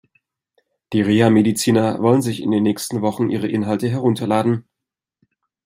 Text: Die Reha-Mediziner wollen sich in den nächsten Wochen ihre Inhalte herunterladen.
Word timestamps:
Die 0.93 1.01
Reha-Mediziner 1.03 1.99
wollen 2.01 2.23
sich 2.23 2.41
in 2.41 2.49
den 2.49 2.63
nächsten 2.63 3.03
Wochen 3.03 3.29
ihre 3.29 3.47
Inhalte 3.47 3.87
herunterladen. 3.87 4.65